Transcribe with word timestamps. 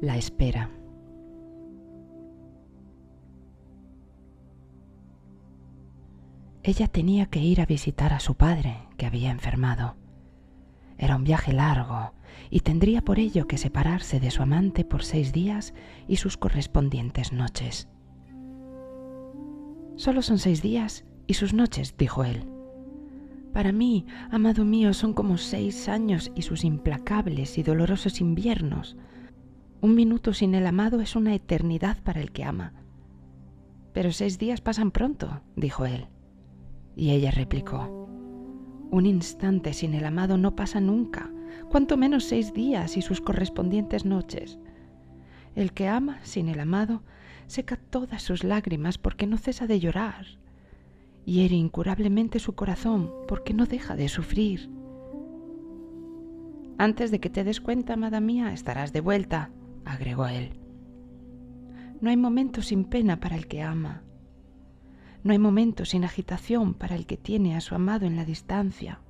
La 0.00 0.18
espera. 0.18 0.70
Ella 6.62 6.86
tenía 6.86 7.26
que 7.26 7.40
ir 7.40 7.62
a 7.62 7.66
visitar 7.66 8.12
a 8.12 8.20
su 8.20 8.34
padre, 8.34 8.88
que 8.98 9.06
había 9.06 9.30
enfermado. 9.30 9.96
Era 10.98 11.16
un 11.16 11.24
viaje 11.24 11.54
largo 11.54 12.12
y 12.50 12.60
tendría 12.60 13.00
por 13.00 13.18
ello 13.18 13.46
que 13.46 13.56
separarse 13.56 14.20
de 14.20 14.30
su 14.30 14.42
amante 14.42 14.84
por 14.84 15.02
seis 15.02 15.32
días 15.32 15.72
y 16.06 16.16
sus 16.16 16.36
correspondientes 16.36 17.32
noches. 17.32 17.88
Solo 19.96 20.20
son 20.20 20.38
seis 20.38 20.60
días 20.60 21.06
y 21.26 21.34
sus 21.34 21.54
noches, 21.54 21.96
dijo 21.96 22.22
él. 22.22 22.44
Para 23.54 23.72
mí, 23.72 24.04
amado 24.30 24.66
mío, 24.66 24.92
son 24.92 25.14
como 25.14 25.38
seis 25.38 25.88
años 25.88 26.30
y 26.34 26.42
sus 26.42 26.64
implacables 26.64 27.56
y 27.56 27.62
dolorosos 27.62 28.20
inviernos. 28.20 28.94
Un 29.86 29.94
minuto 29.94 30.34
sin 30.34 30.56
el 30.56 30.66
amado 30.66 31.00
es 31.00 31.14
una 31.14 31.32
eternidad 31.32 32.02
para 32.02 32.20
el 32.20 32.32
que 32.32 32.42
ama. 32.42 32.72
Pero 33.92 34.10
seis 34.10 34.36
días 34.36 34.60
pasan 34.60 34.90
pronto, 34.90 35.42
dijo 35.54 35.86
él. 35.86 36.08
Y 36.96 37.12
ella 37.12 37.30
replicó, 37.30 38.08
un 38.90 39.06
instante 39.06 39.72
sin 39.74 39.94
el 39.94 40.04
amado 40.04 40.38
no 40.38 40.56
pasa 40.56 40.80
nunca, 40.80 41.30
cuanto 41.70 41.96
menos 41.96 42.24
seis 42.24 42.52
días 42.52 42.96
y 42.96 43.00
sus 43.00 43.20
correspondientes 43.20 44.04
noches. 44.04 44.58
El 45.54 45.72
que 45.72 45.86
ama 45.86 46.18
sin 46.24 46.48
el 46.48 46.58
amado 46.58 47.04
seca 47.46 47.76
todas 47.76 48.22
sus 48.22 48.42
lágrimas 48.42 48.98
porque 48.98 49.28
no 49.28 49.38
cesa 49.38 49.68
de 49.68 49.78
llorar, 49.78 50.26
hiere 51.24 51.54
incurablemente 51.54 52.40
su 52.40 52.56
corazón 52.56 53.12
porque 53.28 53.54
no 53.54 53.66
deja 53.66 53.94
de 53.94 54.08
sufrir. 54.08 54.68
Antes 56.76 57.12
de 57.12 57.20
que 57.20 57.30
te 57.30 57.44
des 57.44 57.60
cuenta, 57.60 57.92
amada 57.92 58.18
mía, 58.18 58.52
estarás 58.52 58.92
de 58.92 59.00
vuelta, 59.00 59.52
agregó 59.86 60.26
él. 60.26 60.50
No 62.00 62.10
hay 62.10 62.16
momento 62.16 62.60
sin 62.60 62.84
pena 62.84 63.20
para 63.20 63.36
el 63.36 63.46
que 63.46 63.62
ama. 63.62 64.02
No 65.24 65.32
hay 65.32 65.38
momento 65.38 65.84
sin 65.84 66.04
agitación 66.04 66.74
para 66.74 66.94
el 66.94 67.06
que 67.06 67.16
tiene 67.16 67.56
a 67.56 67.60
su 67.60 67.74
amado 67.74 68.04
en 68.04 68.16
la 68.16 68.24
distancia. 68.24 69.00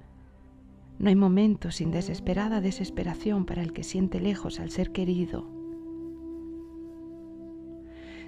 No 0.99 1.09
hay 1.09 1.17
momento 1.17 1.71
sin 1.71 1.91
desesperada 1.91 2.61
desesperación 2.61 3.45
para 3.45 3.63
el 3.63 3.73
que 3.73 3.83
siente 3.83 4.21
lejos 4.21 4.61
al 4.61 4.71
ser 4.71 4.93
querido. 4.93 5.51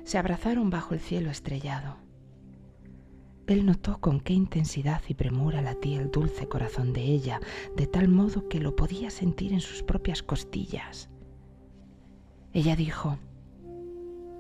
Se 0.05 0.19
abrazaron 0.19 0.71
bajo 0.71 0.95
el 0.95 1.01
cielo 1.01 1.31
estrellado. 1.31 1.97
Él 3.47 3.65
notó 3.65 3.99
con 4.01 4.21
qué 4.21 4.35
intensidad 4.35 5.01
y 5.09 5.15
premura 5.15 5.63
latía 5.63 6.01
el 6.01 6.11
dulce 6.11 6.49
corazón 6.49 6.93
de 6.93 7.03
ella, 7.03 7.41
de 7.77 7.87
tal 7.87 8.09
modo 8.09 8.49
que 8.49 8.61
lo 8.61 8.77
podía 8.77 9.11
sentir 9.11 9.53
en 9.53 9.61
sus 9.61 9.83
propias 9.83 10.23
costillas. 10.23 11.09
Ella 12.53 12.77
dijo, 12.77 13.19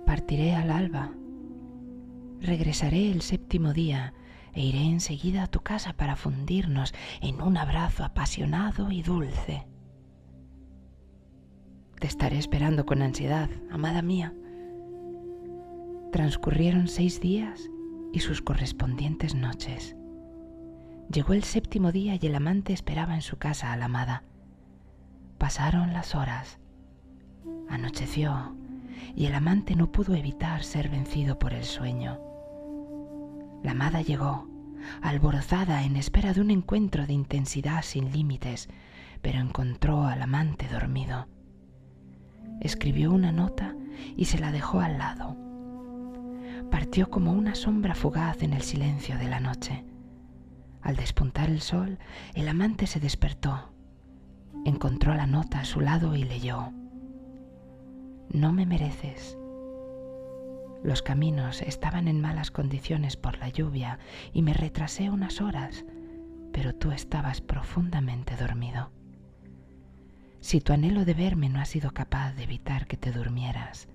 Partiré 0.06 0.54
al 0.54 0.70
alba, 0.70 1.12
regresaré 2.40 3.10
el 3.10 3.20
séptimo 3.20 3.74
día 3.74 4.14
e 4.54 4.62
iré 4.62 4.84
enseguida 4.84 5.42
a 5.42 5.46
tu 5.46 5.60
casa 5.60 5.92
para 5.92 6.16
fundirnos 6.16 6.94
en 7.20 7.42
un 7.42 7.58
abrazo 7.58 8.04
apasionado 8.04 8.90
y 8.90 9.02
dulce. 9.02 9.66
Te 12.00 12.06
estaré 12.06 12.38
esperando 12.38 12.86
con 12.86 13.02
ansiedad, 13.02 13.50
amada 13.70 14.00
mía. 14.00 14.32
Transcurrieron 16.12 16.88
seis 16.88 17.20
días 17.20 17.68
y 18.14 18.20
sus 18.20 18.40
correspondientes 18.40 19.34
noches. 19.34 19.94
Llegó 21.12 21.34
el 21.34 21.44
séptimo 21.44 21.92
día 21.92 22.16
y 22.18 22.26
el 22.26 22.34
amante 22.34 22.72
esperaba 22.72 23.14
en 23.14 23.22
su 23.22 23.36
casa 23.36 23.72
a 23.72 23.76
la 23.76 23.86
amada. 23.86 24.24
Pasaron 25.36 25.92
las 25.92 26.14
horas 26.14 26.58
Anocheció 27.68 28.54
y 29.14 29.26
el 29.26 29.34
amante 29.34 29.76
no 29.76 29.90
pudo 29.90 30.14
evitar 30.14 30.62
ser 30.62 30.88
vencido 30.88 31.38
por 31.38 31.52
el 31.52 31.64
sueño. 31.64 32.20
La 33.62 33.72
amada 33.72 34.02
llegó, 34.02 34.48
alborozada 35.02 35.82
en 35.82 35.96
espera 35.96 36.32
de 36.32 36.40
un 36.40 36.50
encuentro 36.50 37.06
de 37.06 37.12
intensidad 37.12 37.82
sin 37.82 38.12
límites, 38.12 38.68
pero 39.20 39.40
encontró 39.40 40.04
al 40.04 40.22
amante 40.22 40.68
dormido. 40.68 41.26
Escribió 42.60 43.12
una 43.12 43.32
nota 43.32 43.74
y 44.16 44.26
se 44.26 44.38
la 44.38 44.52
dejó 44.52 44.80
al 44.80 44.98
lado. 44.98 45.36
Partió 46.70 47.10
como 47.10 47.32
una 47.32 47.54
sombra 47.54 47.94
fugaz 47.94 48.42
en 48.42 48.52
el 48.52 48.62
silencio 48.62 49.18
de 49.18 49.28
la 49.28 49.40
noche. 49.40 49.84
Al 50.82 50.96
despuntar 50.96 51.50
el 51.50 51.60
sol, 51.60 51.98
el 52.34 52.48
amante 52.48 52.86
se 52.86 53.00
despertó. 53.00 53.72
Encontró 54.64 55.14
la 55.14 55.26
nota 55.26 55.60
a 55.60 55.64
su 55.64 55.80
lado 55.80 56.14
y 56.14 56.24
leyó 56.24 56.72
no 58.30 58.52
me 58.52 58.66
mereces. 58.66 59.38
Los 60.82 61.02
caminos 61.02 61.62
estaban 61.62 62.08
en 62.08 62.20
malas 62.20 62.50
condiciones 62.50 63.16
por 63.16 63.38
la 63.38 63.48
lluvia 63.48 63.98
y 64.32 64.42
me 64.42 64.54
retrasé 64.54 65.10
unas 65.10 65.40
horas, 65.40 65.84
pero 66.52 66.74
tú 66.74 66.92
estabas 66.92 67.40
profundamente 67.40 68.36
dormido. 68.36 68.90
Si 70.40 70.60
tu 70.60 70.72
anhelo 70.72 71.04
de 71.04 71.14
verme 71.14 71.48
no 71.48 71.60
ha 71.60 71.64
sido 71.64 71.90
capaz 71.90 72.34
de 72.34 72.44
evitar 72.44 72.86
que 72.86 72.96
te 72.96 73.10
durmieras, 73.10 73.88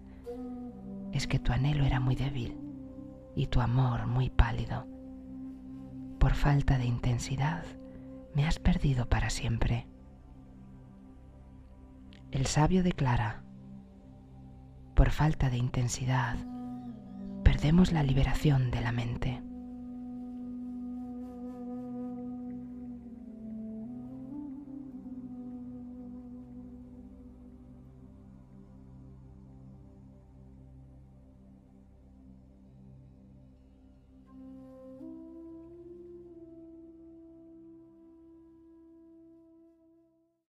es 1.13 1.27
que 1.27 1.39
tu 1.39 1.53
anhelo 1.53 1.85
era 1.85 1.99
muy 1.99 2.16
débil 2.16 2.57
y 3.35 3.47
tu 3.47 3.61
amor 3.61 4.07
muy 4.07 4.29
pálido. 4.29 4.85
Por 6.19 6.33
falta 6.33 6.77
de 6.77 6.85
intensidad, 6.85 7.63
me 8.35 8.45
has 8.45 8.59
perdido 8.59 9.07
para 9.07 9.29
siempre. 9.29 9.88
El 12.31 12.45
sabio 12.45 12.83
declara, 12.83 13.43
por 15.03 15.12
falta 15.12 15.50
de 15.50 15.58
intensidad, 15.58 16.38
perdemos 17.44 17.91
la 17.91 18.03
liberación 18.03 18.72
de 18.72 18.80
la 18.80 18.94
mente. 18.94 19.41